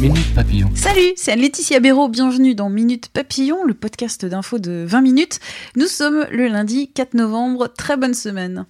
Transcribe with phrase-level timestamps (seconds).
[0.00, 0.70] Minute Papillon.
[0.76, 5.40] Salut, c'est Anne-Laetitia Béraud, bienvenue dans Minute Papillon, le podcast d'info de 20 minutes.
[5.74, 8.64] Nous sommes le lundi 4 novembre, très bonne semaine.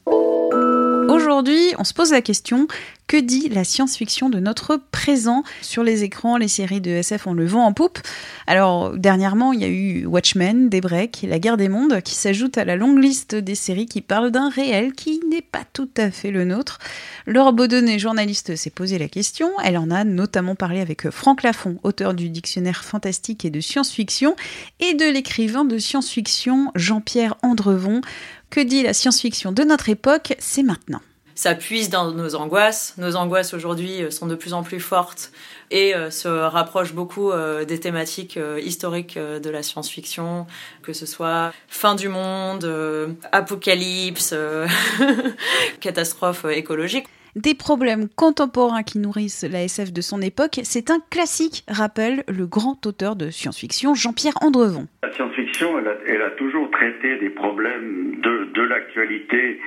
[1.08, 2.68] Aujourd'hui, on se pose la question
[3.06, 7.32] que dit la science-fiction de notre présent Sur les écrans, les séries de SF ont
[7.32, 7.98] le vent en poupe.
[8.46, 12.66] Alors, dernièrement, il y a eu Watchmen, Daybreak, La guerre des mondes, qui s'ajoutent à
[12.66, 16.30] la longue liste des séries qui parlent d'un réel qui n'est pas tout à fait
[16.30, 16.78] le nôtre.
[17.26, 19.50] Laure Baudonnet, journaliste, s'est posé la question.
[19.64, 24.36] Elle en a notamment parlé avec Franck Lafont, auteur du dictionnaire fantastique et de science-fiction,
[24.80, 28.02] et de l'écrivain de science-fiction Jean-Pierre Andrevon.
[28.50, 31.00] Que dit la science-fiction de notre époque C'est maintenant
[31.38, 32.96] ça puise dans nos angoisses.
[32.98, 35.30] Nos angoisses aujourd'hui euh, sont de plus en plus fortes
[35.70, 40.46] et euh, se rapprochent beaucoup euh, des thématiques historiques de la science-fiction,
[40.82, 42.68] que ce soit fin du monde,
[43.30, 44.34] apocalypse,
[45.80, 47.06] catastrophe écologique.
[47.36, 52.46] Des problèmes contemporains qui nourrissent la SF de son époque, c'est un classique, rappelle le
[52.46, 54.88] grand auteur de science-fiction Jean-Pierre Andrevon.
[55.02, 58.07] La science-fiction, elle, a toujours traité des problèmes
[58.52, 59.58] de, l'actualité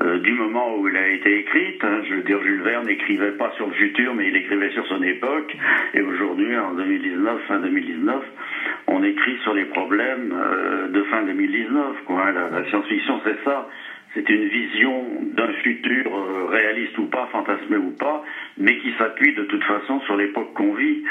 [0.00, 1.82] euh, du moment où elle a été écrite.
[1.82, 4.86] Hein, je veux dire, Jules Verne n'écrivait pas sur le futur, mais il écrivait sur
[4.86, 5.56] son époque.
[5.94, 8.22] Et aujourd'hui, en 2019, fin 2019,
[8.86, 11.96] on écrit sur les problèmes euh, de fin 2019.
[12.06, 12.30] Quoi.
[12.32, 13.68] La, la science-fiction, c'est ça.
[14.14, 15.06] C'est une vision
[15.36, 18.24] d'un futur euh, réaliste ou pas, fantasmé ou pas,
[18.56, 21.04] mais qui s'appuie de toute façon sur l'époque qu'on vit.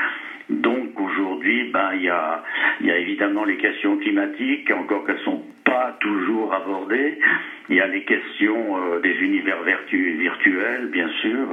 [0.49, 2.43] Donc aujourd'hui, ben il y a,
[2.81, 7.19] y a évidemment les questions climatiques, encore qu'elles sont pas toujours abordées.
[7.69, 11.47] Il y a les questions euh, des univers virtuels, bien sûr,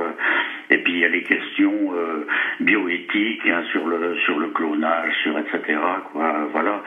[0.70, 2.26] et puis il y a les questions euh,
[2.60, 5.78] bioéthiques hein, sur le sur le clonage, sur etc.
[6.12, 6.82] Quoi, voilà.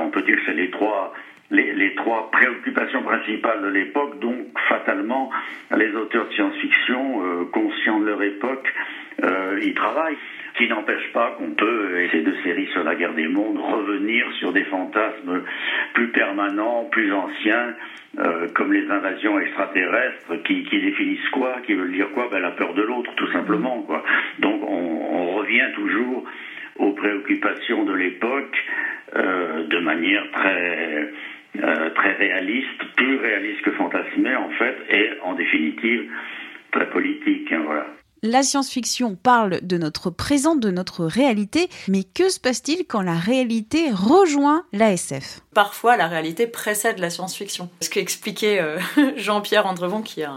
[0.00, 1.12] On peut dire que c'est les trois
[1.52, 4.18] les, les, trois préoccupations principales de l'époque.
[4.20, 5.30] Donc, fatalement,
[5.76, 8.72] les auteurs de science-fiction, euh, conscients de leur époque,
[9.22, 10.16] euh, y travaillent
[10.56, 14.30] qui n'empêche pas qu'on peut, et ces deux séries sur la guerre des mondes, revenir
[14.34, 15.42] sur des fantasmes
[15.94, 17.74] plus permanents, plus anciens,
[18.18, 22.28] euh, comme les invasions extraterrestres, qui, qui, définissent quoi, qui veulent dire quoi?
[22.30, 23.82] Ben, La peur de l'autre, tout simplement.
[23.82, 24.02] Quoi.
[24.38, 26.24] Donc on, revient toujours
[26.76, 28.64] aux préoccupations de l'époque
[29.16, 31.08] euh, de manière très...
[31.54, 36.10] Euh, très réaliste, plus réaliste que fantasmé en fait, et en définitive
[36.70, 37.52] très politique.
[37.52, 38.01] Hein, voilà.
[38.24, 43.16] La science-fiction parle de notre présent, de notre réalité, mais que se passe-t-il quand la
[43.16, 47.68] réalité rejoint l'ASF Parfois, la réalité précède la science-fiction.
[47.80, 48.78] Ce qu'expliquait euh,
[49.16, 50.28] Jean-Pierre Andrevon, qui est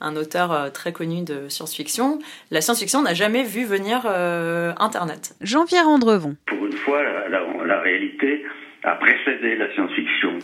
[0.00, 2.18] un, auteur euh, très connu de science-fiction,
[2.50, 5.36] la science-fiction n'a jamais vu venir euh, Internet.
[5.42, 6.34] Jean-Pierre Andrevon.
[6.46, 8.42] Pour une fois, la, la réalité
[8.88, 10.38] a précédé la science-fiction.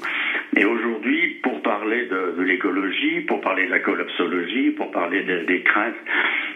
[0.56, 5.62] Et aujourd'hui, pour parler de, l'écologie, pour parler de la collapsologie, pour parler de, des
[5.62, 5.94] craintes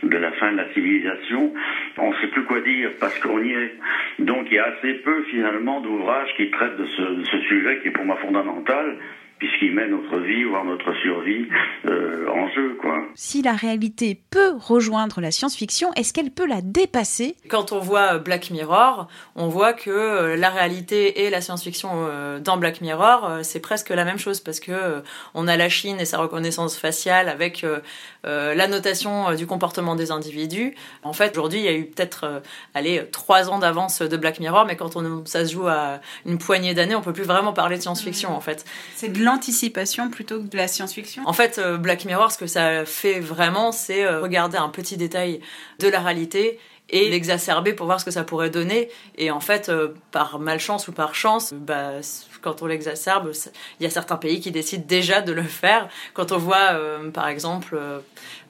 [0.03, 1.53] de la fin de la civilisation,
[1.97, 3.72] on ne sait plus quoi dire parce qu'on y est.
[4.19, 7.78] Donc il y a assez peu finalement d'ouvrages qui traitent de ce, de ce sujet
[7.78, 8.97] qui est pour moi fondamental,
[9.38, 11.47] puisqu'il met notre vie, voire notre survie,
[11.87, 12.76] euh, en jeu.
[12.81, 13.04] Quoi.
[13.15, 17.37] Si la réalité peut rejoindre la science-fiction, est-ce qu'elle peut la dépasser?
[17.49, 22.41] Quand on voit Black Mirror, on voit que euh, la réalité et la science-fiction euh,
[22.41, 25.00] dans Black Mirror, euh, c'est presque la même chose, parce que euh,
[25.34, 27.81] on a la Chine et sa reconnaissance faciale avec euh,
[28.25, 30.75] la notation du comportement des individus.
[31.03, 32.43] En fait, aujourd'hui, il y a eu peut-être,
[32.75, 36.37] allez, trois ans d'avance de Black Mirror, mais quand on, ça se joue à une
[36.37, 38.66] poignée d'années, on peut plus vraiment parler de science-fiction, en fait.
[38.97, 41.22] C'est de l'anticipation plutôt que de la science-fiction.
[41.27, 44.97] En fait, euh, Black Mirror, ce que ça fait vraiment, c'est euh, regarder un petit
[44.97, 45.41] détail
[45.78, 46.59] de la réalité
[46.91, 48.88] et l'exacerber pour voir ce que ça pourrait donner.
[49.16, 51.93] Et en fait, euh, par malchance ou par chance, bah,
[52.41, 53.32] quand on l'exacerbe,
[53.78, 55.88] il y a certains pays qui décident déjà de le faire.
[56.15, 57.99] Quand on voit, euh, par exemple, euh,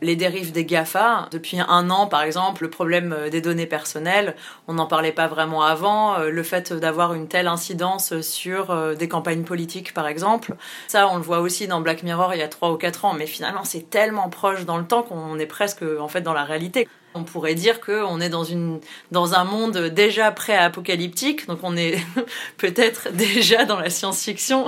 [0.02, 4.36] les dérives des GAFA, depuis un an, par exemple, le problème des données personnelles,
[4.68, 6.18] on n'en parlait pas vraiment avant.
[6.18, 10.54] Le fait d'avoir une telle incidence sur des campagnes politiques, par exemple,
[10.86, 13.14] ça, on le voit aussi dans Black Mirror il y a trois ou quatre ans,
[13.14, 16.44] mais finalement, c'est tellement proche dans le temps qu'on est presque, en fait, dans la
[16.44, 16.86] réalité.
[17.18, 21.98] On pourrait dire qu'on est dans, un monde déjà pré-apocalyptique, donc on est
[22.58, 24.66] peut-être déjà dans la science-fiction,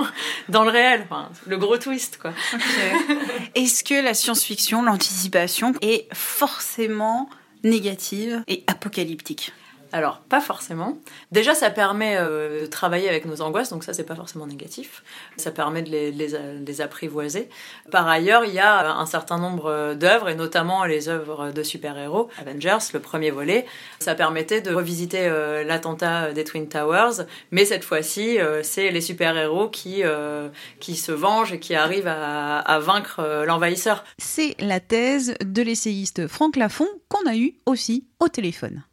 [0.49, 1.07] dans le réel.
[1.47, 2.33] Le gros twist, quoi.
[3.55, 7.29] Est-ce que la science-fiction, l'anticipation, est forcément
[7.63, 9.53] négative et apocalyptique?
[9.91, 10.97] Alors, pas forcément.
[11.31, 15.03] Déjà, ça permet euh, de travailler avec nos angoisses, donc ça, c'est pas forcément négatif.
[15.37, 17.49] Ça permet de les, les, apprivoiser.
[17.91, 22.29] Par ailleurs, il y a un certain nombre d'œuvres, et notamment les œuvres de super-héros,
[22.39, 23.65] Avengers, le premier volet.
[23.99, 29.01] Ça permettait de revisiter euh, l'attentat des Twin Towers, mais cette fois-ci, euh, c'est les
[29.01, 30.49] super-héros qui, euh,
[30.79, 34.03] qui se vengent et qui arrivent à, à vaincre l'envahisseur.
[34.17, 38.83] C'est la thèse de l'essayiste Franck Lafont qu'on a eu aussi au téléphone.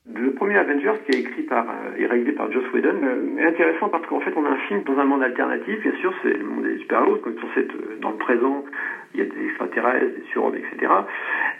[0.48, 1.66] Premier Avengers, qui est écrit par
[1.98, 2.96] et réalisé par Joss Whedon,
[3.36, 5.82] est intéressant parce qu'en fait, on a un film dans un monde alternatif.
[5.82, 8.64] Bien sûr, c'est le monde des super-héros, comme censé être dans le présent.
[9.12, 10.90] Il y a des extraterrestres, des surhommes, etc.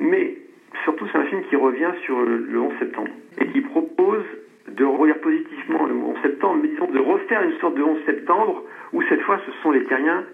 [0.00, 0.38] Mais
[0.84, 4.24] surtout, c'est un film qui revient sur le 11 septembre et qui propose
[4.68, 8.62] de regarder positivement le 11 septembre, mais disons de refaire une sorte de 11 septembre
[8.94, 10.24] où cette fois ce sont les terriens,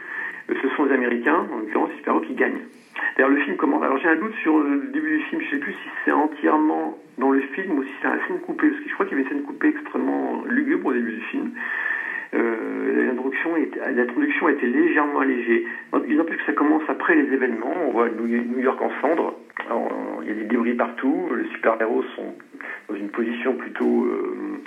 [0.48, 2.60] euh, ce sont les Américains, en l'occurrence les super qui gagnent.
[3.16, 5.50] D'ailleurs le film commence, alors j'ai un doute sur le début du film, je ne
[5.52, 8.82] sais plus si c'est entièrement dans le film ou si c'est un scène coupée, parce
[8.82, 11.50] que je crois qu'il y avait une scène coupée extrêmement lugubre au début du film.
[12.34, 15.64] Euh, l'introduction a été légèrement allégée.
[16.08, 17.72] Il plus que ça commence après les événements.
[17.86, 19.34] On voit New York en cendres.
[20.22, 21.28] il y a des débris partout.
[21.36, 22.34] Les super-héros sont
[22.88, 24.58] dans une position plutôt euh,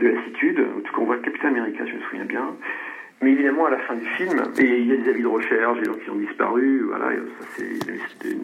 [0.00, 0.60] de lassitude.
[0.76, 2.54] En tout cas, on voit Capitaine America, je me souviens bien.
[3.20, 5.78] Mais évidemment, à la fin du film, et il y a des avis de recherche,
[5.80, 6.82] des gens qui ont disparu.
[6.86, 8.36] Voilà, ça c'est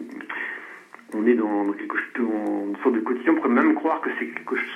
[1.13, 3.33] on est dans, quelque chose, une sorte de quotidien.
[3.33, 4.09] On pourrait même croire que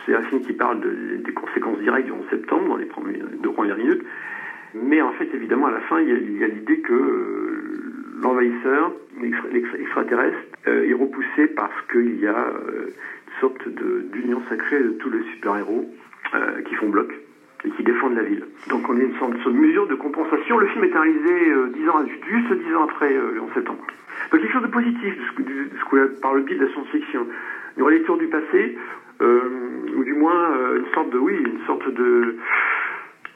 [0.06, 0.80] c'est un film qui parle
[1.22, 2.88] des conséquences directes du 11 septembre dans les
[3.42, 4.04] deux premières minutes.
[4.74, 8.92] Mais en fait, évidemment, à la fin, il y a, l'idée que euh, l'envahisseur,
[9.22, 10.38] l'extraterrestre,
[10.68, 13.68] euh, est repoussé parce qu'il y a euh, une sorte
[14.14, 15.90] d'union sacrée de tous les super-héros
[16.68, 17.12] qui font bloc
[17.66, 18.46] et qui défendent la ville.
[18.70, 20.58] Donc on est une sorte de mesure de compensation.
[20.58, 23.80] Le film est réalisé dix ans, juste dix ans après le 11 septembre.
[24.32, 27.28] Donc quelque chose de positif de ce, par le biais de la science-fiction.
[27.78, 28.78] Une relecture du passé,
[29.22, 29.40] euh,
[29.96, 32.38] ou du moins euh, une sorte de, oui, une sorte de,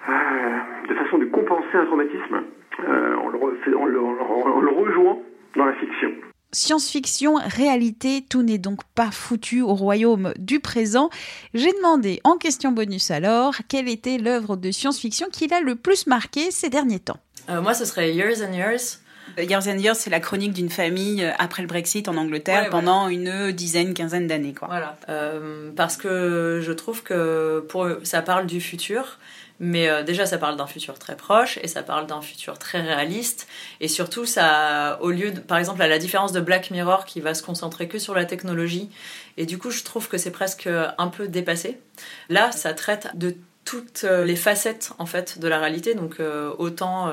[0.09, 2.41] euh, de façon de compenser un traumatisme
[2.79, 5.21] en le, le, en, le, rejoignant
[5.55, 6.11] dans la fiction.
[6.53, 11.09] Science-fiction, réalité, tout n'est donc pas foutu au royaume du présent.
[11.53, 16.07] J'ai demandé en question bonus alors quelle était l'œuvre de science-fiction qui l'a le plus
[16.07, 17.19] marqué ces derniers temps?
[17.49, 18.99] moi, ce serait Years and Years
[19.37, 23.07] Years and Years, c'est la chronique d'une famille euh, après le Brexit en Angleterre pendant
[23.07, 24.53] une dizaine, quinzaine d'années.
[24.53, 24.67] Quoi.
[24.67, 24.97] Voilà.
[25.09, 29.17] Euh, parce que je trouve que pour, ça parle du futur,
[29.63, 32.81] mais euh, déjà ça parle d'un futur très proche et ça parle d'un futur très
[32.81, 33.47] réaliste.
[33.79, 37.21] Et surtout, ça, au lieu, de, par exemple, à la différence de Black Mirror qui
[37.21, 38.89] va se concentrer que sur la technologie,
[39.37, 40.67] et du coup, je trouve que c'est presque
[40.97, 41.79] un peu dépassé.
[42.27, 46.17] Là, ça traite de toutes les facettes en fait de la réalité donc
[46.57, 47.11] autant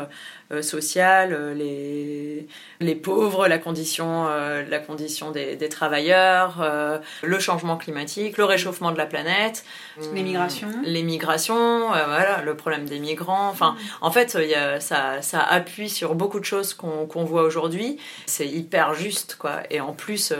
[0.52, 2.48] euh, sociales, euh, les,
[2.80, 6.66] les pauvres, la condition, euh, la condition des, des travailleurs,
[7.22, 9.64] le changement climatique, le réchauffement de la planète,
[10.12, 13.48] les migrations, les migrations, voilà, le problème des migrants.
[13.48, 17.42] Enfin, en fait, y a, ça, ça appuie sur beaucoup de choses qu'on qu'on voit
[17.42, 17.98] aujourd'hui.
[18.26, 19.60] C'est hyper juste, quoi.
[19.70, 20.32] Et en plus,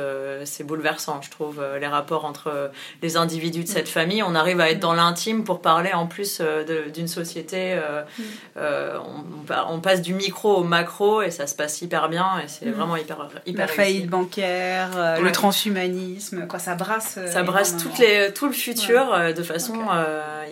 [0.45, 2.73] c'est bouleversant, je trouve, les rapports entre
[3.03, 3.93] les individus de cette mm.
[3.93, 4.23] famille.
[4.23, 6.41] On arrive à être dans l'intime pour parler en plus
[6.95, 7.77] d'une société.
[7.77, 8.61] Mm.
[8.61, 12.67] on, on passe du micro au macro et ça se passe hyper bien et c'est
[12.67, 12.73] mm.
[12.73, 17.77] vraiment hyper hyper la faillite bancaire euh, le transhumanisme quoi ça brasse euh, ça brasse
[17.77, 19.75] toutes les tout le futur euh, de façon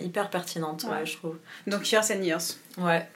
[0.01, 1.37] hyper pertinente je trouve.
[1.67, 2.57] Donc years and years.
[2.77, 3.07] Ouais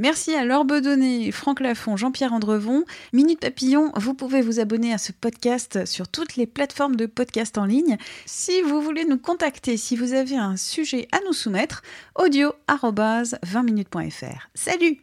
[0.00, 2.84] Merci à Laure Bedonnet, Franck Lafont, Jean-Pierre Andrevon.
[3.12, 7.58] Minute Papillon, vous pouvez vous abonner à ce podcast sur toutes les plateformes de podcast
[7.58, 7.98] en ligne.
[8.24, 11.82] Si vous voulez nous contacter, si vous avez un sujet à nous soumettre,
[12.14, 14.48] audio 20minutes.fr.
[14.54, 15.02] Salut